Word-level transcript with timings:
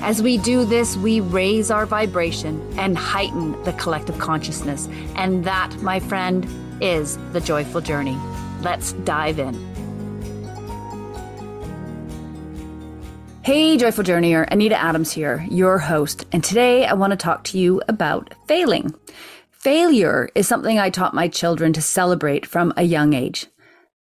As 0.00 0.22
we 0.22 0.38
do 0.38 0.64
this, 0.64 0.96
we 0.96 1.20
raise 1.20 1.70
our 1.70 1.86
vibration 1.86 2.60
and 2.78 2.96
heighten 2.96 3.60
the 3.64 3.72
collective 3.74 4.18
consciousness. 4.18 4.88
And 5.16 5.44
that, 5.44 5.74
my 5.82 6.00
friend, 6.00 6.46
is 6.82 7.18
the 7.32 7.40
joyful 7.40 7.80
journey. 7.80 8.18
Let's 8.60 8.92
dive 9.04 9.38
in. 9.38 9.54
Hey, 13.42 13.76
Joyful 13.76 14.04
Journeyer, 14.04 14.48
Anita 14.50 14.74
Adams 14.74 15.12
here, 15.12 15.46
your 15.50 15.76
host. 15.76 16.24
And 16.32 16.42
today 16.42 16.86
I 16.86 16.94
want 16.94 17.10
to 17.10 17.16
talk 17.16 17.44
to 17.44 17.58
you 17.58 17.82
about 17.88 18.32
failing. 18.48 18.94
Failure 19.50 20.30
is 20.34 20.48
something 20.48 20.78
I 20.78 20.88
taught 20.88 21.12
my 21.12 21.28
children 21.28 21.74
to 21.74 21.82
celebrate 21.82 22.46
from 22.46 22.72
a 22.76 22.84
young 22.84 23.12
age. 23.12 23.46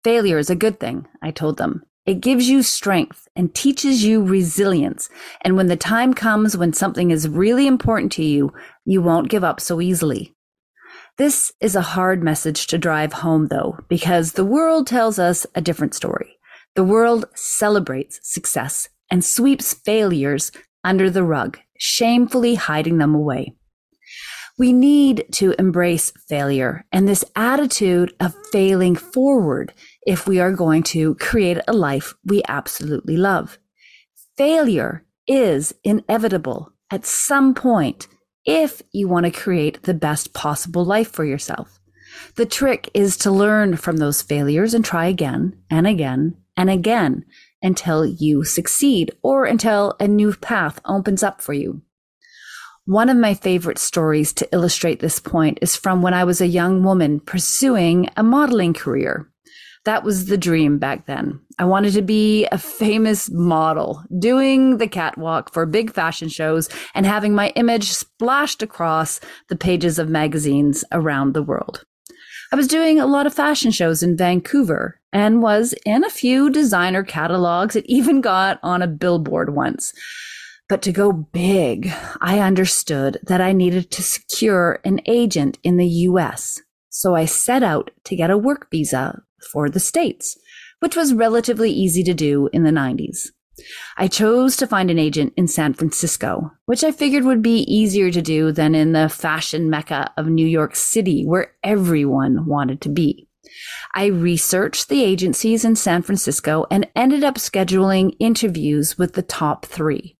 Failure 0.02 0.38
is 0.38 0.48
a 0.48 0.56
good 0.56 0.80
thing, 0.80 1.06
I 1.20 1.30
told 1.30 1.58
them. 1.58 1.84
It 2.08 2.22
gives 2.22 2.48
you 2.48 2.62
strength 2.62 3.28
and 3.36 3.54
teaches 3.54 4.02
you 4.02 4.24
resilience. 4.24 5.10
And 5.42 5.56
when 5.56 5.66
the 5.66 5.76
time 5.76 6.14
comes 6.14 6.56
when 6.56 6.72
something 6.72 7.10
is 7.10 7.28
really 7.28 7.66
important 7.66 8.12
to 8.12 8.24
you, 8.24 8.50
you 8.86 9.02
won't 9.02 9.28
give 9.28 9.44
up 9.44 9.60
so 9.60 9.78
easily. 9.82 10.34
This 11.18 11.52
is 11.60 11.76
a 11.76 11.82
hard 11.82 12.22
message 12.24 12.66
to 12.68 12.78
drive 12.78 13.12
home 13.12 13.48
though, 13.48 13.78
because 13.90 14.32
the 14.32 14.44
world 14.46 14.86
tells 14.86 15.18
us 15.18 15.46
a 15.54 15.60
different 15.60 15.94
story. 15.94 16.38
The 16.76 16.82
world 16.82 17.26
celebrates 17.34 18.20
success 18.22 18.88
and 19.10 19.22
sweeps 19.22 19.74
failures 19.74 20.50
under 20.82 21.10
the 21.10 21.24
rug, 21.24 21.58
shamefully 21.76 22.54
hiding 22.54 22.96
them 22.96 23.14
away. 23.14 23.54
We 24.58 24.72
need 24.72 25.26
to 25.34 25.54
embrace 25.56 26.12
failure 26.28 26.84
and 26.90 27.06
this 27.06 27.24
attitude 27.36 28.12
of 28.18 28.34
failing 28.50 28.96
forward 28.96 29.72
if 30.04 30.26
we 30.26 30.40
are 30.40 30.50
going 30.50 30.82
to 30.84 31.14
create 31.14 31.58
a 31.68 31.72
life 31.72 32.14
we 32.24 32.42
absolutely 32.48 33.16
love. 33.16 33.56
Failure 34.36 35.04
is 35.28 35.72
inevitable 35.84 36.72
at 36.90 37.06
some 37.06 37.54
point 37.54 38.08
if 38.44 38.82
you 38.90 39.06
want 39.06 39.26
to 39.26 39.30
create 39.30 39.84
the 39.84 39.94
best 39.94 40.32
possible 40.32 40.84
life 40.84 41.12
for 41.12 41.24
yourself. 41.24 41.78
The 42.34 42.46
trick 42.46 42.90
is 42.94 43.16
to 43.18 43.30
learn 43.30 43.76
from 43.76 43.98
those 43.98 44.22
failures 44.22 44.74
and 44.74 44.84
try 44.84 45.06
again 45.06 45.56
and 45.70 45.86
again 45.86 46.36
and 46.56 46.68
again 46.68 47.24
until 47.62 48.04
you 48.04 48.42
succeed 48.42 49.12
or 49.22 49.44
until 49.44 49.94
a 50.00 50.08
new 50.08 50.34
path 50.34 50.80
opens 50.84 51.22
up 51.22 51.40
for 51.40 51.52
you. 51.52 51.82
One 52.88 53.10
of 53.10 53.18
my 53.18 53.34
favorite 53.34 53.76
stories 53.76 54.32
to 54.32 54.48
illustrate 54.50 55.00
this 55.00 55.20
point 55.20 55.58
is 55.60 55.76
from 55.76 56.00
when 56.00 56.14
I 56.14 56.24
was 56.24 56.40
a 56.40 56.46
young 56.46 56.82
woman 56.82 57.20
pursuing 57.20 58.08
a 58.16 58.22
modeling 58.22 58.72
career. 58.72 59.28
That 59.84 60.04
was 60.04 60.24
the 60.24 60.38
dream 60.38 60.78
back 60.78 61.04
then. 61.04 61.38
I 61.58 61.66
wanted 61.66 61.92
to 61.92 62.00
be 62.00 62.46
a 62.46 62.56
famous 62.56 63.28
model, 63.30 64.02
doing 64.18 64.78
the 64.78 64.88
catwalk 64.88 65.52
for 65.52 65.66
big 65.66 65.92
fashion 65.92 66.30
shows 66.30 66.70
and 66.94 67.04
having 67.04 67.34
my 67.34 67.50
image 67.56 67.90
splashed 67.90 68.62
across 68.62 69.20
the 69.50 69.56
pages 69.56 69.98
of 69.98 70.08
magazines 70.08 70.82
around 70.90 71.34
the 71.34 71.42
world. 71.42 71.84
I 72.54 72.56
was 72.56 72.68
doing 72.68 72.98
a 72.98 73.06
lot 73.06 73.26
of 73.26 73.34
fashion 73.34 73.70
shows 73.70 74.02
in 74.02 74.16
Vancouver 74.16 74.98
and 75.12 75.42
was 75.42 75.74
in 75.84 76.04
a 76.04 76.10
few 76.10 76.48
designer 76.48 77.02
catalogs. 77.02 77.76
It 77.76 77.84
even 77.86 78.22
got 78.22 78.58
on 78.62 78.80
a 78.80 78.86
billboard 78.86 79.54
once. 79.54 79.92
But 80.68 80.82
to 80.82 80.92
go 80.92 81.12
big, 81.12 81.90
I 82.20 82.40
understood 82.40 83.18
that 83.22 83.40
I 83.40 83.52
needed 83.52 83.90
to 83.92 84.02
secure 84.02 84.80
an 84.84 85.00
agent 85.06 85.58
in 85.62 85.78
the 85.78 85.86
US. 85.86 86.60
So 86.90 87.14
I 87.14 87.24
set 87.24 87.62
out 87.62 87.90
to 88.04 88.16
get 88.16 88.30
a 88.30 88.36
work 88.36 88.70
visa 88.70 89.22
for 89.50 89.70
the 89.70 89.80
States, 89.80 90.38
which 90.80 90.94
was 90.94 91.14
relatively 91.14 91.70
easy 91.70 92.02
to 92.04 92.12
do 92.12 92.50
in 92.52 92.64
the 92.64 92.70
90s. 92.70 93.28
I 93.96 94.08
chose 94.08 94.56
to 94.56 94.66
find 94.66 94.90
an 94.90 94.98
agent 94.98 95.32
in 95.36 95.48
San 95.48 95.74
Francisco, 95.74 96.52
which 96.66 96.84
I 96.84 96.92
figured 96.92 97.24
would 97.24 97.42
be 97.42 97.60
easier 97.62 98.10
to 98.10 98.22
do 98.22 98.52
than 98.52 98.74
in 98.74 98.92
the 98.92 99.08
fashion 99.08 99.70
mecca 99.70 100.12
of 100.16 100.26
New 100.26 100.46
York 100.46 100.76
City, 100.76 101.24
where 101.24 101.54
everyone 101.64 102.46
wanted 102.46 102.80
to 102.82 102.88
be. 102.88 103.26
I 103.94 104.06
researched 104.06 104.88
the 104.88 105.02
agencies 105.02 105.64
in 105.64 105.76
San 105.76 106.02
Francisco 106.02 106.66
and 106.70 106.86
ended 106.94 107.24
up 107.24 107.36
scheduling 107.36 108.14
interviews 108.20 108.98
with 108.98 109.14
the 109.14 109.22
top 109.22 109.64
three. 109.64 110.17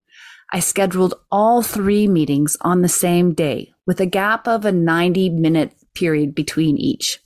I 0.50 0.60
scheduled 0.60 1.14
all 1.30 1.62
three 1.62 2.08
meetings 2.08 2.56
on 2.62 2.80
the 2.80 2.88
same 2.88 3.34
day 3.34 3.74
with 3.86 4.00
a 4.00 4.06
gap 4.06 4.48
of 4.48 4.64
a 4.64 4.72
90 4.72 5.30
minute 5.30 5.72
period 5.94 6.34
between 6.34 6.78
each. 6.78 7.20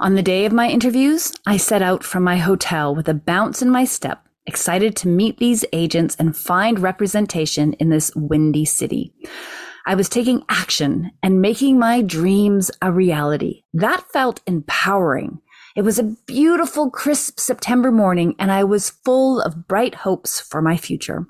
On 0.00 0.14
the 0.14 0.22
day 0.22 0.46
of 0.46 0.52
my 0.52 0.68
interviews, 0.68 1.32
I 1.46 1.58
set 1.58 1.82
out 1.82 2.02
from 2.02 2.22
my 2.22 2.36
hotel 2.38 2.94
with 2.94 3.08
a 3.08 3.14
bounce 3.14 3.60
in 3.60 3.68
my 3.68 3.84
step, 3.84 4.26
excited 4.46 4.96
to 4.96 5.08
meet 5.08 5.38
these 5.38 5.64
agents 5.74 6.16
and 6.18 6.36
find 6.36 6.78
representation 6.78 7.74
in 7.74 7.90
this 7.90 8.14
windy 8.14 8.64
city. 8.64 9.12
I 9.86 9.94
was 9.94 10.08
taking 10.08 10.42
action 10.48 11.10
and 11.22 11.42
making 11.42 11.78
my 11.78 12.00
dreams 12.00 12.70
a 12.80 12.92
reality. 12.92 13.64
That 13.74 14.04
felt 14.10 14.40
empowering. 14.46 15.40
It 15.76 15.82
was 15.82 15.98
a 15.98 16.16
beautiful, 16.26 16.90
crisp 16.90 17.40
September 17.40 17.90
morning, 17.90 18.34
and 18.38 18.50
I 18.50 18.64
was 18.64 18.90
full 18.90 19.40
of 19.40 19.68
bright 19.68 19.96
hopes 19.96 20.40
for 20.40 20.62
my 20.62 20.76
future. 20.76 21.26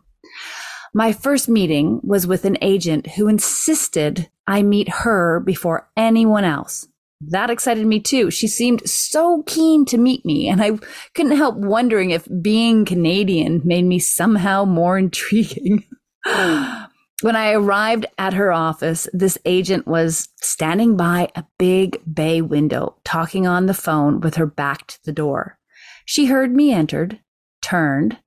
My 0.98 1.12
first 1.12 1.48
meeting 1.48 2.00
was 2.03 2.26
with 2.26 2.44
an 2.44 2.59
agent 2.60 3.10
who 3.10 3.28
insisted 3.28 4.28
I 4.48 4.64
meet 4.64 4.88
her 4.88 5.38
before 5.38 5.88
anyone 5.97 6.42
else. 6.42 6.88
That 7.20 7.50
excited 7.50 7.86
me 7.86 8.00
too. 8.00 8.32
She 8.32 8.48
seemed 8.48 8.91
so 8.91 9.44
keen 9.47 9.84
to 9.84 9.97
meet 9.97 10.26
me, 10.26 10.48
and 10.48 10.60
I 10.60 10.72
couldn't 11.14 11.37
help 11.37 11.54
wondering 11.54 12.10
if 12.10 12.26
being 12.42 12.84
Canadian 12.84 13.62
made 13.64 13.84
me 13.84 14.00
somehow 14.00 14.64
more 14.64 14.98
intriguing. 15.04 15.84
when 16.25 17.37
I 17.37 17.53
arrived 17.53 18.06
at 18.19 18.32
her 18.32 18.50
office, 18.50 19.08
this 19.12 19.38
agent 19.44 19.87
was 19.87 20.28
standing 20.42 20.97
by 20.97 21.28
a 21.37 21.44
big 21.60 22.03
bay 22.12 22.42
window, 22.42 22.97
talking 23.04 23.47
on 23.47 23.66
the 23.66 23.72
phone 23.72 24.19
with 24.19 24.34
her 24.34 24.47
back 24.47 24.88
to 24.88 24.98
the 25.04 25.12
door. 25.12 25.60
She 26.06 26.26
heard 26.26 26.50
me 26.50 26.72
entered, 26.72 27.20
turned, 27.62 28.19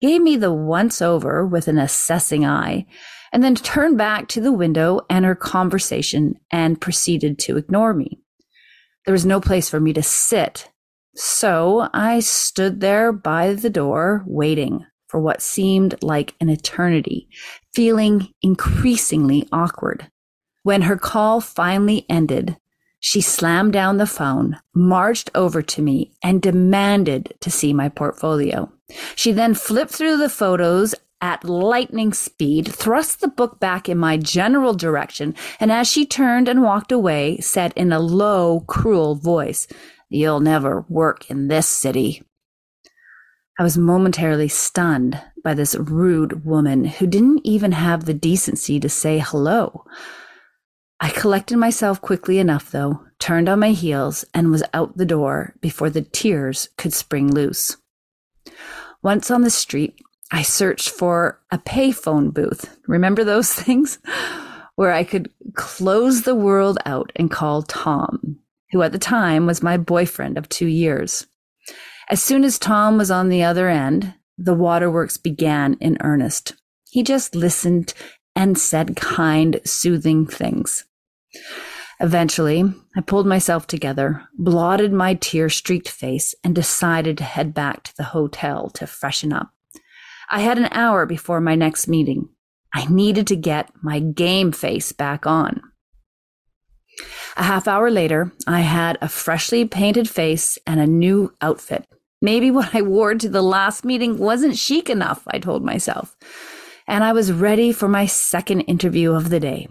gave 0.00 0.22
me 0.22 0.36
the 0.36 0.52
once 0.52 1.02
over 1.02 1.46
with 1.46 1.68
an 1.68 1.78
assessing 1.78 2.44
eye, 2.44 2.86
and 3.32 3.42
then 3.42 3.54
turned 3.54 3.98
back 3.98 4.28
to 4.28 4.40
the 4.40 4.52
window 4.52 5.00
and 5.08 5.24
her 5.24 5.34
conversation 5.34 6.34
and 6.50 6.80
proceeded 6.80 7.38
to 7.38 7.56
ignore 7.56 7.94
me. 7.94 8.20
There 9.04 9.12
was 9.12 9.26
no 9.26 9.40
place 9.40 9.68
for 9.68 9.80
me 9.80 9.92
to 9.92 10.02
sit. 10.02 10.68
So 11.14 11.88
I 11.92 12.20
stood 12.20 12.80
there 12.80 13.12
by 13.12 13.54
the 13.54 13.70
door, 13.70 14.24
waiting 14.26 14.84
for 15.08 15.20
what 15.20 15.42
seemed 15.42 16.00
like 16.02 16.34
an 16.40 16.48
eternity, 16.48 17.28
feeling 17.74 18.28
increasingly 18.42 19.48
awkward. 19.50 20.08
When 20.62 20.82
her 20.82 20.96
call 20.96 21.40
finally 21.40 22.06
ended, 22.08 22.56
she 23.00 23.20
slammed 23.20 23.72
down 23.72 23.96
the 23.96 24.06
phone, 24.06 24.58
marched 24.74 25.30
over 25.34 25.62
to 25.62 25.82
me, 25.82 26.12
and 26.22 26.42
demanded 26.42 27.34
to 27.40 27.50
see 27.50 27.72
my 27.72 27.88
portfolio. 27.88 28.70
She 29.14 29.32
then 29.32 29.54
flipped 29.54 29.92
through 29.92 30.16
the 30.16 30.28
photos 30.28 30.94
at 31.20 31.44
lightning 31.44 32.12
speed, 32.12 32.72
thrust 32.72 33.20
the 33.20 33.28
book 33.28 33.60
back 33.60 33.88
in 33.88 33.98
my 33.98 34.16
general 34.16 34.72
direction, 34.74 35.34
and 35.58 35.70
as 35.70 35.88
she 35.88 36.06
turned 36.06 36.48
and 36.48 36.62
walked 36.62 36.92
away, 36.92 37.38
said 37.40 37.72
in 37.76 37.92
a 37.92 38.00
low, 38.00 38.60
cruel 38.60 39.14
voice, 39.14 39.66
You'll 40.08 40.40
never 40.40 40.84
work 40.88 41.30
in 41.30 41.46
this 41.46 41.68
city. 41.68 42.24
I 43.60 43.62
was 43.62 43.78
momentarily 43.78 44.48
stunned 44.48 45.20
by 45.44 45.54
this 45.54 45.76
rude 45.76 46.44
woman 46.44 46.84
who 46.84 47.06
didn't 47.06 47.42
even 47.44 47.72
have 47.72 48.04
the 48.04 48.14
decency 48.14 48.80
to 48.80 48.88
say 48.88 49.18
hello. 49.18 49.84
I 50.98 51.10
collected 51.10 51.58
myself 51.58 52.00
quickly 52.00 52.38
enough, 52.38 52.70
though, 52.70 53.04
turned 53.18 53.48
on 53.48 53.60
my 53.60 53.70
heels, 53.70 54.24
and 54.34 54.50
was 54.50 54.64
out 54.74 54.96
the 54.96 55.06
door 55.06 55.54
before 55.60 55.90
the 55.90 56.02
tears 56.02 56.70
could 56.76 56.92
spring 56.92 57.30
loose. 57.30 57.76
Once 59.02 59.30
on 59.30 59.42
the 59.42 59.50
street, 59.50 59.98
I 60.30 60.42
searched 60.42 60.90
for 60.90 61.40
a 61.50 61.58
payphone 61.58 62.32
booth. 62.32 62.76
Remember 62.86 63.24
those 63.24 63.52
things? 63.54 63.98
Where 64.76 64.92
I 64.92 65.04
could 65.04 65.30
close 65.54 66.22
the 66.22 66.34
world 66.34 66.78
out 66.86 67.12
and 67.16 67.30
call 67.30 67.62
Tom, 67.62 68.38
who 68.72 68.82
at 68.82 68.92
the 68.92 68.98
time 68.98 69.46
was 69.46 69.62
my 69.62 69.76
boyfriend 69.76 70.38
of 70.38 70.48
two 70.48 70.68
years. 70.68 71.26
As 72.08 72.22
soon 72.22 72.44
as 72.44 72.58
Tom 72.58 72.96
was 72.96 73.10
on 73.10 73.28
the 73.28 73.42
other 73.42 73.68
end, 73.68 74.14
the 74.38 74.54
waterworks 74.54 75.16
began 75.16 75.74
in 75.80 75.98
earnest. 76.00 76.54
He 76.88 77.02
just 77.02 77.34
listened 77.34 77.92
and 78.34 78.56
said 78.56 78.96
kind, 78.96 79.60
soothing 79.64 80.26
things. 80.26 80.84
Eventually, 82.00 82.64
I 82.96 83.02
pulled 83.02 83.26
myself 83.26 83.66
together, 83.66 84.26
blotted 84.38 84.92
my 84.92 85.14
tear 85.14 85.50
streaked 85.50 85.88
face, 85.88 86.34
and 86.42 86.54
decided 86.54 87.18
to 87.18 87.24
head 87.24 87.52
back 87.52 87.82
to 87.84 87.96
the 87.96 88.04
hotel 88.04 88.70
to 88.70 88.86
freshen 88.86 89.32
up. 89.34 89.50
I 90.30 90.40
had 90.40 90.56
an 90.56 90.68
hour 90.70 91.04
before 91.04 91.40
my 91.40 91.54
next 91.56 91.88
meeting. 91.88 92.30
I 92.72 92.86
needed 92.86 93.26
to 93.26 93.36
get 93.36 93.70
my 93.82 93.98
game 93.98 94.52
face 94.52 94.92
back 94.92 95.26
on. 95.26 95.60
A 97.36 97.42
half 97.42 97.68
hour 97.68 97.90
later, 97.90 98.32
I 98.46 98.60
had 98.60 98.96
a 99.00 99.08
freshly 99.08 99.66
painted 99.66 100.08
face 100.08 100.58
and 100.66 100.80
a 100.80 100.86
new 100.86 101.34
outfit. 101.42 101.86
Maybe 102.22 102.50
what 102.50 102.74
I 102.74 102.82
wore 102.82 103.14
to 103.14 103.28
the 103.28 103.42
last 103.42 103.84
meeting 103.84 104.18
wasn't 104.18 104.56
chic 104.56 104.88
enough, 104.88 105.22
I 105.26 105.38
told 105.38 105.64
myself. 105.64 106.16
And 106.86 107.04
I 107.04 107.12
was 107.12 107.32
ready 107.32 107.72
for 107.72 107.88
my 107.88 108.06
second 108.06 108.62
interview 108.62 109.12
of 109.12 109.30
the 109.30 109.40
day. 109.40 109.68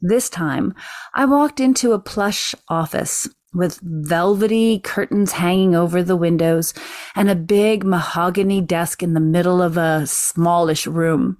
This 0.00 0.30
time, 0.30 0.74
I 1.14 1.26
walked 1.26 1.60
into 1.60 1.92
a 1.92 1.98
plush 1.98 2.54
office 2.68 3.28
with 3.52 3.80
velvety 3.82 4.78
curtains 4.78 5.32
hanging 5.32 5.74
over 5.74 6.02
the 6.02 6.16
windows 6.16 6.72
and 7.14 7.28
a 7.28 7.34
big 7.34 7.84
mahogany 7.84 8.60
desk 8.60 9.02
in 9.02 9.14
the 9.14 9.20
middle 9.20 9.60
of 9.60 9.76
a 9.76 10.06
smallish 10.06 10.86
room. 10.86 11.38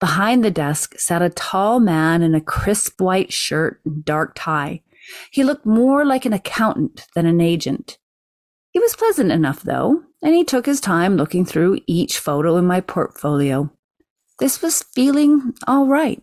Behind 0.00 0.44
the 0.44 0.50
desk 0.50 0.98
sat 0.98 1.22
a 1.22 1.30
tall 1.30 1.78
man 1.78 2.22
in 2.22 2.34
a 2.34 2.40
crisp 2.40 3.00
white 3.00 3.32
shirt 3.32 3.80
and 3.84 4.04
dark 4.04 4.32
tie. 4.34 4.82
He 5.30 5.44
looked 5.44 5.64
more 5.64 6.04
like 6.04 6.24
an 6.24 6.32
accountant 6.32 7.06
than 7.14 7.26
an 7.26 7.40
agent. 7.40 7.98
He 8.72 8.78
was 8.78 8.96
pleasant 8.96 9.30
enough, 9.30 9.62
though, 9.62 10.02
and 10.22 10.34
he 10.34 10.44
took 10.44 10.66
his 10.66 10.80
time 10.80 11.16
looking 11.16 11.46
through 11.46 11.80
each 11.86 12.18
photo 12.18 12.56
in 12.56 12.66
my 12.66 12.80
portfolio. 12.80 13.70
This 14.38 14.60
was 14.60 14.82
feeling 14.82 15.54
all 15.66 15.86
right. 15.86 16.22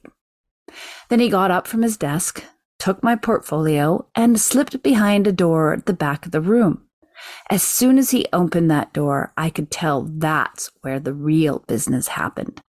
Then 1.14 1.20
he 1.20 1.30
got 1.30 1.52
up 1.52 1.68
from 1.68 1.84
his 1.84 1.96
desk, 1.96 2.44
took 2.80 3.04
my 3.04 3.16
portfolio, 3.16 4.08
and 4.16 4.42
slipped 4.42 4.82
behind 4.82 5.28
a 5.28 5.32
door 5.32 5.72
at 5.72 5.86
the 5.86 5.94
back 5.94 6.26
of 6.26 6.32
the 6.32 6.42
room. 6.42 6.88
As 7.52 7.62
soon 7.62 8.00
as 8.00 8.10
he 8.10 8.26
opened 8.34 8.72
that 8.72 8.94
door, 8.94 9.32
I 9.38 9.52
could 9.52 9.70
tell 9.70 10.02
that's 10.02 10.72
where 10.82 11.00
the 11.00 11.14
real 11.14 11.60
business 11.68 12.08
happened. 12.08 12.64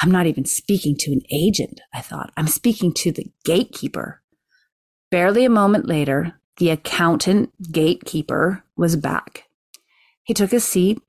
I'm 0.00 0.10
not 0.10 0.24
even 0.24 0.46
speaking 0.46 0.96
to 1.00 1.12
an 1.12 1.20
agent, 1.30 1.82
I 1.92 2.00
thought. 2.00 2.32
I'm 2.38 2.46
speaking 2.46 2.94
to 2.94 3.12
the 3.12 3.30
gatekeeper. 3.44 4.22
Barely 5.10 5.44
a 5.44 5.50
moment 5.50 5.84
later, 5.84 6.40
the 6.56 6.70
accountant 6.70 7.52
gatekeeper 7.70 8.64
was 8.78 8.96
back. 8.96 9.44
He 10.22 10.32
took 10.32 10.54
a 10.54 10.60
seat, 10.60 11.02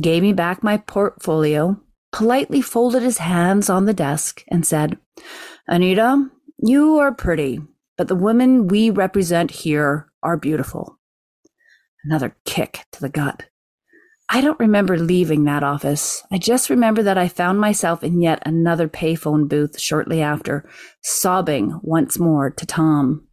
gave 0.00 0.22
me 0.22 0.32
back 0.32 0.62
my 0.62 0.76
portfolio, 0.76 1.80
politely 2.12 2.62
folded 2.62 3.02
his 3.02 3.18
hands 3.18 3.68
on 3.68 3.86
the 3.86 3.92
desk, 3.92 4.44
and 4.46 4.64
said, 4.64 4.96
Anita, 5.66 6.28
you 6.58 6.98
are 6.98 7.12
pretty, 7.12 7.60
but 7.96 8.08
the 8.08 8.14
women 8.14 8.68
we 8.68 8.90
represent 8.90 9.50
here 9.50 10.10
are 10.22 10.36
beautiful. 10.36 10.98
Another 12.04 12.36
kick 12.44 12.86
to 12.92 13.00
the 13.00 13.08
gut. 13.08 13.44
I 14.32 14.40
don't 14.40 14.60
remember 14.60 14.96
leaving 14.96 15.44
that 15.44 15.64
office. 15.64 16.22
I 16.30 16.38
just 16.38 16.70
remember 16.70 17.02
that 17.02 17.18
I 17.18 17.26
found 17.26 17.60
myself 17.60 18.04
in 18.04 18.20
yet 18.20 18.40
another 18.46 18.88
payphone 18.88 19.48
booth 19.48 19.78
shortly 19.78 20.22
after, 20.22 20.68
sobbing 21.02 21.80
once 21.82 22.18
more 22.18 22.50
to 22.50 22.64
Tom. 22.64 23.26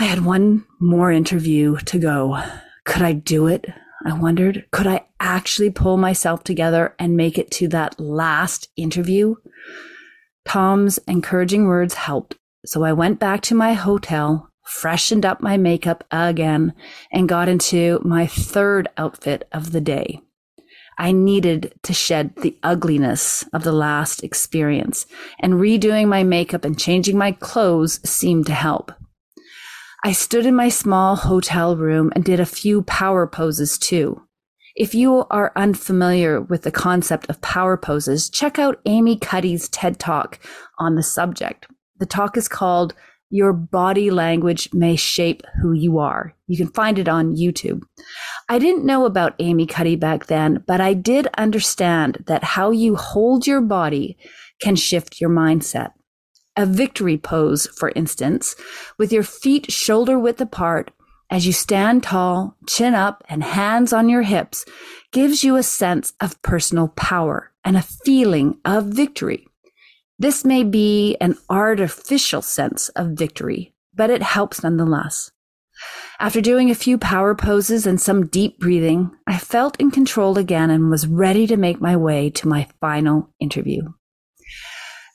I 0.00 0.04
had 0.04 0.24
one 0.24 0.64
more 0.80 1.12
interview 1.12 1.76
to 1.76 1.98
go. 1.98 2.42
Could 2.84 3.02
I 3.02 3.12
do 3.12 3.46
it? 3.46 3.66
I 4.04 4.14
wondered. 4.14 4.66
Could 4.72 4.88
I 4.88 5.06
actually 5.20 5.70
pull 5.70 5.96
myself 5.96 6.42
together 6.42 6.96
and 6.98 7.16
make 7.16 7.38
it 7.38 7.50
to 7.52 7.68
that 7.68 8.00
last 8.00 8.68
interview? 8.76 9.36
Tom's 10.46 10.98
encouraging 11.08 11.66
words 11.66 11.94
helped, 11.94 12.36
so 12.66 12.84
I 12.84 12.92
went 12.92 13.18
back 13.18 13.40
to 13.42 13.54
my 13.54 13.72
hotel, 13.72 14.50
freshened 14.64 15.24
up 15.24 15.40
my 15.40 15.56
makeup 15.56 16.04
again, 16.10 16.74
and 17.12 17.28
got 17.28 17.48
into 17.48 18.00
my 18.04 18.26
third 18.26 18.88
outfit 18.96 19.48
of 19.52 19.72
the 19.72 19.80
day. 19.80 20.20
I 20.98 21.12
needed 21.12 21.74
to 21.84 21.94
shed 21.94 22.36
the 22.36 22.56
ugliness 22.62 23.44
of 23.52 23.64
the 23.64 23.72
last 23.72 24.22
experience, 24.22 25.06
and 25.40 25.54
redoing 25.54 26.08
my 26.08 26.22
makeup 26.22 26.64
and 26.64 26.78
changing 26.78 27.16
my 27.16 27.32
clothes 27.32 28.00
seemed 28.08 28.46
to 28.46 28.54
help. 28.54 28.92
I 30.04 30.12
stood 30.12 30.46
in 30.46 30.54
my 30.54 30.68
small 30.68 31.16
hotel 31.16 31.76
room 31.76 32.12
and 32.14 32.24
did 32.24 32.40
a 32.40 32.46
few 32.46 32.82
power 32.82 33.26
poses 33.26 33.78
too. 33.78 34.22
If 34.74 34.94
you 34.94 35.26
are 35.30 35.52
unfamiliar 35.54 36.40
with 36.40 36.62
the 36.62 36.70
concept 36.70 37.28
of 37.28 37.40
power 37.42 37.76
poses, 37.76 38.30
check 38.30 38.58
out 38.58 38.80
Amy 38.86 39.18
Cuddy's 39.18 39.68
TED 39.68 39.98
Talk 39.98 40.38
on 40.78 40.94
the 40.94 41.02
subject. 41.02 41.66
The 41.98 42.06
talk 42.06 42.38
is 42.38 42.48
called 42.48 42.94
Your 43.28 43.52
Body 43.52 44.10
Language 44.10 44.70
May 44.72 44.96
Shape 44.96 45.42
Who 45.60 45.72
You 45.72 45.98
Are. 45.98 46.34
You 46.46 46.56
can 46.56 46.68
find 46.68 46.98
it 46.98 47.06
on 47.06 47.36
YouTube. 47.36 47.82
I 48.48 48.58
didn't 48.58 48.86
know 48.86 49.04
about 49.04 49.34
Amy 49.40 49.66
Cuddy 49.66 49.94
back 49.94 50.26
then, 50.26 50.64
but 50.66 50.80
I 50.80 50.94
did 50.94 51.28
understand 51.36 52.24
that 52.26 52.42
how 52.42 52.70
you 52.70 52.96
hold 52.96 53.46
your 53.46 53.60
body 53.60 54.16
can 54.62 54.74
shift 54.74 55.20
your 55.20 55.30
mindset. 55.30 55.90
A 56.56 56.64
victory 56.64 57.18
pose, 57.18 57.66
for 57.66 57.90
instance, 57.90 58.56
with 58.98 59.12
your 59.12 59.22
feet 59.22 59.70
shoulder 59.70 60.18
width 60.18 60.40
apart 60.40 60.92
as 61.32 61.46
you 61.46 61.52
stand 61.52 62.02
tall, 62.02 62.54
chin 62.68 62.94
up, 62.94 63.24
and 63.26 63.42
hands 63.42 63.90
on 63.90 64.10
your 64.10 64.20
hips 64.20 64.66
gives 65.12 65.42
you 65.42 65.56
a 65.56 65.62
sense 65.62 66.12
of 66.20 66.40
personal 66.42 66.88
power 66.88 67.50
and 67.64 67.74
a 67.74 67.82
feeling 67.82 68.58
of 68.66 68.84
victory. 68.84 69.46
This 70.18 70.44
may 70.44 70.62
be 70.62 71.16
an 71.22 71.38
artificial 71.48 72.42
sense 72.42 72.90
of 72.90 73.12
victory, 73.12 73.72
but 73.94 74.10
it 74.10 74.22
helps 74.22 74.62
nonetheless. 74.62 75.30
After 76.20 76.42
doing 76.42 76.70
a 76.70 76.74
few 76.74 76.98
power 76.98 77.34
poses 77.34 77.86
and 77.86 77.98
some 77.98 78.26
deep 78.26 78.58
breathing, 78.60 79.10
I 79.26 79.38
felt 79.38 79.80
in 79.80 79.90
control 79.90 80.36
again 80.36 80.68
and 80.68 80.90
was 80.90 81.06
ready 81.06 81.46
to 81.46 81.56
make 81.56 81.80
my 81.80 81.96
way 81.96 82.28
to 82.28 82.46
my 82.46 82.68
final 82.78 83.30
interview. 83.40 83.84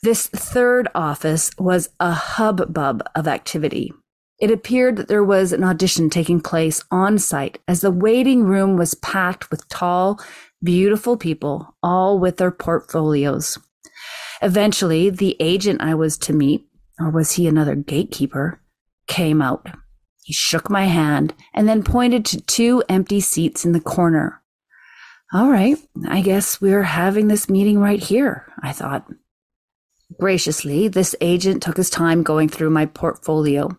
This 0.02 0.26
third 0.28 0.88
office 0.96 1.52
was 1.60 1.90
a 2.00 2.12
hubbub 2.12 3.04
of 3.16 3.28
activity. 3.28 3.94
It 4.40 4.52
appeared 4.52 4.98
that 4.98 5.08
there 5.08 5.24
was 5.24 5.52
an 5.52 5.64
audition 5.64 6.10
taking 6.10 6.42
place 6.42 6.84
on 6.92 7.18
site 7.18 7.60
as 7.68 7.82
the 7.82 7.92
waiting 7.92 8.44
room 8.44 8.78
was 8.78 8.94
packed 8.94 9.50
with 9.50 9.68
tall, 9.68 10.20
beautiful 10.62 11.18
people, 11.18 11.76
all 11.82 12.20
with 12.20 12.38
their 12.38 12.52
portfolios. 12.52 13.58
Eventually, 14.42 15.10
the 15.10 15.36
agent 15.40 15.82
I 15.82 15.96
was 15.96 16.18
to 16.20 16.34
meet, 16.34 16.68
or 17.00 17.10
was 17.10 17.32
he 17.34 17.48
another 17.48 17.76
gatekeeper, 17.76 18.62
came 19.08 19.42
out. 19.42 19.68
He 20.24 20.34
shook 20.34 20.70
my 20.70 20.86
hand 20.86 21.34
and 21.54 21.68
then 21.68 21.82
pointed 21.82 22.26
to 22.26 22.42
two 22.42 22.84
empty 22.90 23.20
seats 23.20 23.66
in 23.66 23.72
the 23.72 23.80
corner. 23.80 24.44
All 25.34 25.50
right, 25.50 25.78
I 26.08 26.22
guess 26.22 26.62
we're 26.62 26.84
having 26.84 27.28
this 27.28 27.50
meeting 27.50 27.80
right 27.80 28.02
here, 28.02 28.46
I 28.62 28.72
thought. 28.72 29.08
Graciously, 30.20 30.88
this 30.88 31.16
agent 31.22 31.64
took 31.64 31.78
his 31.78 31.90
time 31.90 32.24
going 32.24 32.50
through 32.50 32.70
my 32.70 32.86
portfolio. 32.86 33.76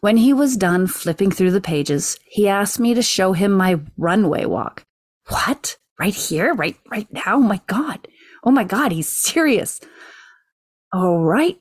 When 0.00 0.16
he 0.16 0.32
was 0.32 0.56
done 0.56 0.86
flipping 0.86 1.30
through 1.30 1.50
the 1.50 1.60
pages, 1.60 2.18
he 2.24 2.48
asked 2.48 2.78
me 2.78 2.94
to 2.94 3.02
show 3.02 3.32
him 3.32 3.52
my 3.52 3.80
runway 3.96 4.44
walk. 4.44 4.84
What? 5.28 5.76
Right 5.98 6.14
here? 6.14 6.54
Right 6.54 6.76
right 6.90 7.12
now? 7.12 7.36
Oh 7.36 7.40
my 7.40 7.60
god. 7.66 8.06
Oh 8.44 8.50
my 8.50 8.64
god, 8.64 8.92
he's 8.92 9.08
serious. 9.08 9.80
All 10.92 11.20
right. 11.24 11.58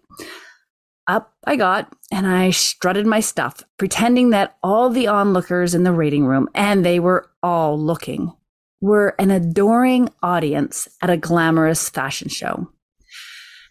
Up 1.07 1.33
I 1.45 1.55
got, 1.55 1.93
and 2.11 2.27
I 2.27 2.51
strutted 2.51 3.05
my 3.05 3.21
stuff, 3.21 3.63
pretending 3.77 4.31
that 4.31 4.57
all 4.61 4.89
the 4.89 5.07
onlookers 5.07 5.73
in 5.73 5.83
the 5.83 5.93
reading 5.93 6.25
room, 6.25 6.49
and 6.53 6.85
they 6.85 6.99
were 6.99 7.29
all 7.41 7.79
looking, 7.79 8.33
were 8.81 9.15
an 9.17 9.31
adoring 9.31 10.09
audience 10.21 10.87
at 11.01 11.09
a 11.09 11.17
glamorous 11.17 11.89
fashion 11.89 12.27
show. 12.27 12.69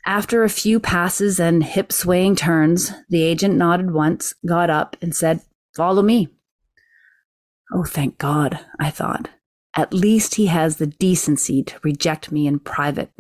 After 0.07 0.45
a 0.45 0.49
few 0.49 0.79
passes 0.79 1.41
and 1.41 1.65
hip 1.65 1.91
swaying 1.91 2.37
turns, 2.37 2.93
the 3.09 3.25
agent 3.25 3.57
nodded 3.57 3.91
once, 3.91 4.35
got 4.47 4.71
up, 4.71 4.97
and 5.03 5.15
said, 5.15 5.41
Follow 5.75 6.01
me. 6.01 6.29
Oh, 7.75 7.83
thank 7.83 8.17
God, 8.17 8.61
I 8.79 8.91
thought. 8.91 9.31
At 9.75 9.93
least 9.93 10.37
he 10.37 10.47
has 10.47 10.77
the 10.77 10.87
decency 10.87 11.65
to 11.65 11.81
reject 11.83 12.31
me 12.31 12.47
in 12.47 12.61
private. 12.61 13.11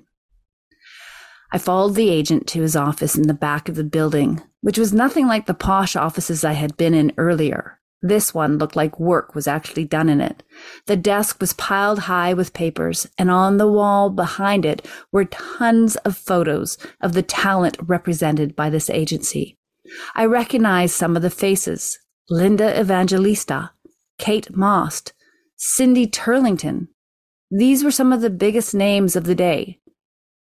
I 1.53 1.59
followed 1.59 1.97
the 1.97 2.09
agent 2.09 2.47
to 2.49 2.63
his 2.63 2.77
office 2.77 3.17
in 3.17 3.27
the 3.27 3.35
back 3.35 3.69
of 3.69 3.75
the 3.75 3.85
building, 3.85 4.41
which 4.61 4.79
was 4.79 4.93
nothing 4.93 5.27
like 5.27 5.47
the 5.47 5.55
posh 5.55 5.97
offices 5.97 6.45
I 6.45 6.53
had 6.53 6.77
been 6.77 6.95
in 6.95 7.13
earlier. 7.19 7.81
This 8.07 8.33
one 8.33 8.59
looked 8.59 8.77
like 8.77 9.01
work 9.01 9.35
was 9.35 9.49
actually 9.49 9.85
done 9.85 10.09
in 10.09 10.21
it. 10.21 10.45
The 10.87 10.97
desk 10.97 11.41
was 11.41 11.55
piled 11.55 12.01
high 12.01 12.35
with 12.35 12.53
papers, 12.53 13.09
and 13.19 13.31
on 13.33 13.57
the 13.57 13.71
wall 13.71 14.11
behind 14.11 14.65
it 14.65 14.87
were 15.11 15.25
tons 15.25 15.97
of 15.97 16.17
photos 16.17 16.79
of 17.01 17.15
the 17.15 17.23
talent 17.23 17.77
represented 17.83 18.55
by 18.55 18.71
this 18.71 18.89
agency. 18.91 19.59
I 20.15 20.25
recognized 20.27 20.95
some 20.95 21.17
of 21.17 21.23
the 21.23 21.31
faces 21.31 21.99
Linda 22.31 22.79
Evangelista, 22.79 23.73
Kate 24.19 24.55
Moss, 24.57 25.03
Cindy 25.57 26.07
Turlington. 26.07 26.87
These 27.51 27.83
were 27.83 27.91
some 27.91 28.13
of 28.13 28.21
the 28.21 28.31
biggest 28.31 28.73
names 28.73 29.17
of 29.17 29.25
the 29.25 29.35
day. 29.35 29.81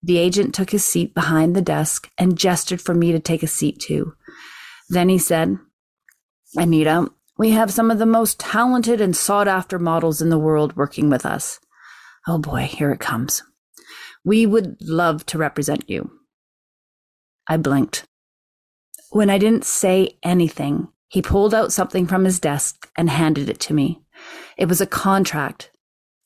The 0.02 0.18
agent 0.18 0.54
took 0.54 0.70
his 0.70 0.84
seat 0.84 1.14
behind 1.14 1.56
the 1.56 1.62
desk 1.62 2.10
and 2.18 2.36
gestured 2.36 2.82
for 2.82 2.94
me 2.94 3.12
to 3.12 3.18
take 3.18 3.42
a 3.42 3.46
seat 3.46 3.80
too. 3.80 4.12
Then 4.90 5.08
he 5.08 5.18
said, 5.18 5.56
Anita, 6.54 7.10
we 7.38 7.50
have 7.50 7.72
some 7.72 7.90
of 7.90 7.98
the 7.98 8.06
most 8.06 8.40
talented 8.40 9.00
and 9.00 9.16
sought 9.16 9.48
after 9.48 9.78
models 9.78 10.22
in 10.22 10.30
the 10.30 10.38
world 10.38 10.76
working 10.76 11.10
with 11.10 11.26
us. 11.26 11.60
Oh 12.26 12.38
boy, 12.38 12.62
here 12.62 12.90
it 12.90 13.00
comes. 13.00 13.42
We 14.24 14.46
would 14.46 14.76
love 14.80 15.24
to 15.26 15.38
represent 15.38 15.88
you. 15.88 16.10
I 17.48 17.56
blinked. 17.56 18.04
When 19.10 19.30
I 19.30 19.38
didn't 19.38 19.64
say 19.64 20.18
anything, 20.22 20.88
he 21.08 21.22
pulled 21.22 21.54
out 21.54 21.72
something 21.72 22.06
from 22.06 22.24
his 22.24 22.40
desk 22.40 22.90
and 22.96 23.08
handed 23.08 23.48
it 23.48 23.60
to 23.60 23.74
me. 23.74 24.02
It 24.56 24.66
was 24.66 24.80
a 24.80 24.86
contract. 24.86 25.70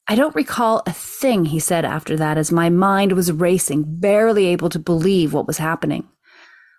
I 0.09 0.15
don't 0.15 0.35
recall 0.35 0.83
a 0.87 0.93
thing 0.93 1.45
he 1.47 1.61
said 1.61 1.85
after 1.85 2.17
that 2.17 2.39
as 2.39 2.51
my 2.51 2.71
mind 2.71 3.13
was 3.13 3.31
racing, 3.31 3.85
barely 3.87 4.47
able 4.47 4.71
to 4.71 4.79
believe 4.79 5.33
what 5.33 5.47
was 5.47 5.59
happening. 5.59 6.09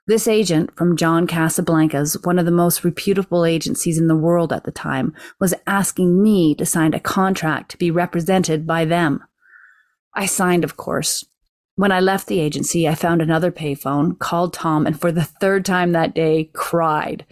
This 0.08 0.28
agent 0.28 0.76
from 0.76 0.98
John 0.98 1.28
Casablancas, 1.28 2.26
one 2.26 2.40
of 2.40 2.46
the 2.46 2.52
most 2.52 2.84
reputable 2.84 3.46
agencies 3.46 4.00
in 4.00 4.08
the 4.08 4.16
world 4.16 4.52
at 4.52 4.64
the 4.64 4.72
time, 4.72 5.14
was 5.40 5.54
asking 5.68 6.24
me 6.24 6.56
to 6.56 6.66
sign 6.66 6.96
a 6.96 7.00
contract 7.00 7.72
to 7.72 7.78
be 7.78 7.92
represented 7.92 8.66
by 8.66 8.84
them. 8.84 9.24
I 10.16 10.26
signed, 10.26 10.64
of 10.64 10.76
course. 10.76 11.24
When 11.76 11.92
I 11.92 12.00
left 12.00 12.28
the 12.28 12.40
agency, 12.40 12.88
I 12.88 12.96
found 12.96 13.22
another 13.22 13.52
payphone, 13.52 14.18
called 14.18 14.54
Tom, 14.54 14.88
and 14.88 15.00
for 15.00 15.12
the 15.12 15.24
third 15.24 15.66
time 15.66 15.92
that 15.92 16.16
day, 16.16 16.50
cried. 16.54 17.26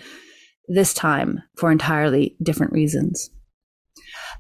This 0.68 0.94
time 0.94 1.42
for 1.58 1.72
entirely 1.72 2.36
different 2.42 2.72
reasons. 2.72 3.32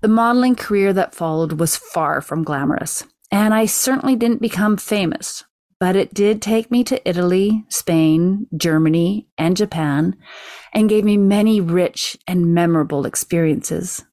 The 0.01 0.07
modeling 0.07 0.55
career 0.55 0.93
that 0.93 1.15
followed 1.15 1.59
was 1.59 1.75
far 1.75 2.21
from 2.21 2.43
glamorous, 2.43 3.03
and 3.31 3.55
I 3.55 3.65
certainly 3.65 4.15
didn't 4.15 4.41
become 4.41 4.77
famous, 4.77 5.43
but 5.79 5.95
it 5.95 6.13
did 6.13 6.41
take 6.41 6.69
me 6.69 6.83
to 6.83 7.09
Italy, 7.09 7.63
Spain, 7.69 8.47
Germany, 8.55 9.27
and 9.37 9.55
Japan, 9.55 10.17
and 10.73 10.89
gave 10.89 11.05
me 11.05 11.17
many 11.17 11.61
rich 11.61 12.17
and 12.27 12.53
memorable 12.53 13.05
experiences. 13.05 14.03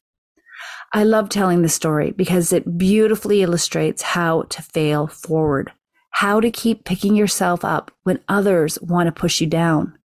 I 0.93 1.03
love 1.03 1.29
telling 1.29 1.63
the 1.63 1.69
story 1.69 2.13
because 2.13 2.53
it 2.53 2.79
beautifully 2.79 3.43
illustrates 3.43 4.03
how 4.03 4.43
to 4.43 4.63
fail 4.63 5.09
forward, 5.09 5.73
how 6.13 6.41
to 6.41 6.51
keep 6.51 6.85
picking 6.85 7.17
yourself 7.17 7.65
up 7.65 7.91
when 8.05 8.21
others 8.29 8.81
want 8.81 9.09
to 9.09 9.21
push 9.21 9.41
you 9.41 9.47
down. 9.49 9.99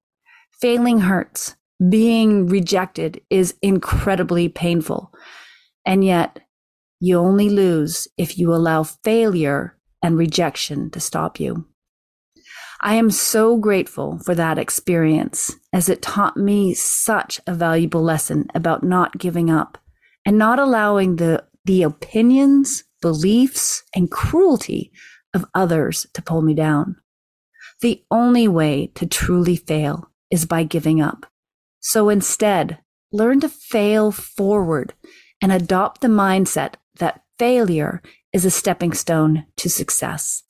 Failing 0.59 1.01
hurts. 1.01 1.55
Being 1.89 2.47
rejected 2.47 3.21
is 3.29 3.55
incredibly 3.61 4.49
painful. 4.49 5.11
And 5.85 6.03
yet, 6.03 6.39
you 6.99 7.17
only 7.17 7.49
lose 7.49 8.07
if 8.17 8.37
you 8.37 8.53
allow 8.53 8.83
failure 8.83 9.75
and 10.01 10.17
rejection 10.17 10.89
to 10.91 10.99
stop 10.99 11.39
you. 11.39 11.65
I 12.83 12.95
am 12.95 13.11
so 13.11 13.57
grateful 13.57 14.19
for 14.25 14.33
that 14.33 14.57
experience 14.57 15.55
as 15.71 15.87
it 15.87 16.01
taught 16.01 16.35
me 16.35 16.73
such 16.73 17.39
a 17.45 17.53
valuable 17.53 18.01
lesson 18.01 18.47
about 18.55 18.83
not 18.83 19.19
giving 19.19 19.51
up 19.51 19.77
and 20.25 20.37
not 20.37 20.57
allowing 20.57 21.17
the, 21.17 21.45
the 21.65 21.83
opinions, 21.83 22.83
beliefs, 23.01 23.83
and 23.95 24.09
cruelty 24.09 24.91
of 25.33 25.45
others 25.53 26.07
to 26.13 26.23
pull 26.23 26.41
me 26.41 26.55
down. 26.55 26.95
The 27.81 28.03
only 28.09 28.47
way 28.47 28.91
to 28.95 29.05
truly 29.05 29.55
fail 29.55 30.09
is 30.31 30.45
by 30.45 30.63
giving 30.63 31.01
up. 31.01 31.27
So 31.81 32.09
instead, 32.09 32.79
learn 33.11 33.39
to 33.41 33.49
fail 33.49 34.11
forward 34.11 34.93
and 35.41 35.51
adopt 35.51 36.01
the 36.01 36.07
mindset 36.07 36.75
that 36.95 37.23
failure 37.37 38.01
is 38.33 38.45
a 38.45 38.51
stepping 38.51 38.93
stone 38.93 39.45
to 39.57 39.69
success. 39.69 40.43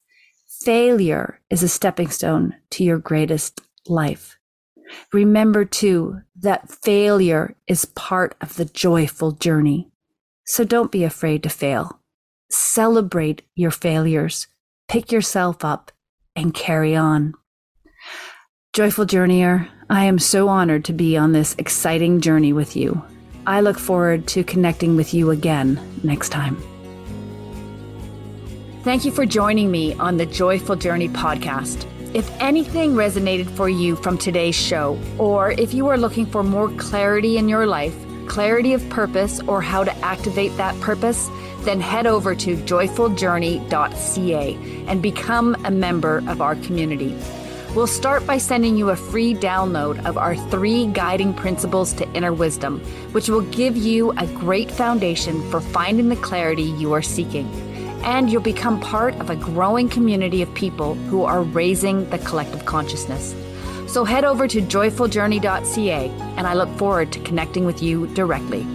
Failure 0.63 1.41
is 1.49 1.63
a 1.63 1.67
stepping 1.67 2.09
stone 2.09 2.55
to 2.69 2.83
your 2.83 2.99
greatest 2.99 3.61
life. 3.87 4.37
Remember 5.13 5.65
too 5.65 6.21
that 6.35 6.69
failure 6.69 7.55
is 7.67 7.85
part 7.85 8.35
of 8.41 8.55
the 8.55 8.65
joyful 8.65 9.31
journey. 9.31 9.89
So 10.45 10.63
don't 10.63 10.91
be 10.91 11.03
afraid 11.03 11.43
to 11.43 11.49
fail. 11.49 11.99
Celebrate 12.49 13.43
your 13.55 13.71
failures, 13.71 14.47
pick 14.87 15.11
yourself 15.11 15.63
up, 15.63 15.91
and 16.35 16.53
carry 16.53 16.95
on. 16.95 17.33
Joyful 18.73 19.05
Journeyer, 19.05 19.67
I 19.89 20.05
am 20.05 20.19
so 20.19 20.47
honored 20.47 20.85
to 20.85 20.93
be 20.93 21.17
on 21.17 21.31
this 21.31 21.55
exciting 21.57 22.21
journey 22.21 22.53
with 22.53 22.75
you. 22.75 23.01
I 23.45 23.61
look 23.61 23.79
forward 23.79 24.27
to 24.27 24.43
connecting 24.43 24.95
with 24.95 25.13
you 25.13 25.31
again 25.31 25.79
next 26.03 26.29
time. 26.29 26.61
Thank 28.83 29.05
you 29.05 29.11
for 29.11 29.27
joining 29.27 29.69
me 29.69 29.93
on 29.93 30.17
the 30.17 30.25
Joyful 30.25 30.75
Journey 30.75 31.07
podcast. 31.07 31.85
If 32.15 32.27
anything 32.41 32.93
resonated 32.93 33.47
for 33.55 33.69
you 33.69 33.95
from 33.95 34.17
today's 34.17 34.55
show, 34.55 34.99
or 35.19 35.51
if 35.51 35.71
you 35.71 35.87
are 35.89 35.99
looking 35.99 36.25
for 36.25 36.41
more 36.41 36.67
clarity 36.77 37.37
in 37.37 37.47
your 37.47 37.67
life, 37.67 37.93
clarity 38.27 38.73
of 38.73 38.89
purpose, 38.89 39.39
or 39.41 39.61
how 39.61 39.83
to 39.83 39.95
activate 39.97 40.57
that 40.57 40.73
purpose, 40.81 41.29
then 41.59 41.79
head 41.79 42.07
over 42.07 42.33
to 42.33 42.57
joyfuljourney.ca 42.57 44.85
and 44.87 45.01
become 45.03 45.55
a 45.63 45.69
member 45.69 46.23
of 46.27 46.41
our 46.41 46.55
community. 46.55 47.15
We'll 47.75 47.85
start 47.85 48.25
by 48.25 48.39
sending 48.39 48.77
you 48.77 48.89
a 48.89 48.95
free 48.95 49.35
download 49.35 50.03
of 50.05 50.17
our 50.17 50.35
three 50.49 50.87
guiding 50.87 51.35
principles 51.35 51.93
to 51.93 52.11
inner 52.13 52.33
wisdom, 52.33 52.79
which 53.11 53.29
will 53.29 53.41
give 53.41 53.77
you 53.77 54.09
a 54.17 54.25
great 54.25 54.71
foundation 54.71 55.47
for 55.51 55.61
finding 55.61 56.09
the 56.09 56.15
clarity 56.15 56.63
you 56.63 56.93
are 56.93 57.03
seeking. 57.03 57.70
And 58.03 58.29
you'll 58.29 58.41
become 58.41 58.79
part 58.79 59.15
of 59.15 59.29
a 59.29 59.35
growing 59.35 59.89
community 59.89 60.41
of 60.41 60.53
people 60.53 60.95
who 60.95 61.23
are 61.23 61.43
raising 61.43 62.09
the 62.09 62.17
collective 62.19 62.65
consciousness. 62.65 63.35
So 63.87 64.05
head 64.05 64.23
over 64.23 64.47
to 64.47 64.61
joyfuljourney.ca, 64.61 66.09
and 66.37 66.47
I 66.47 66.53
look 66.53 66.69
forward 66.77 67.11
to 67.11 67.19
connecting 67.19 67.65
with 67.65 67.83
you 67.83 68.07
directly. 68.07 68.65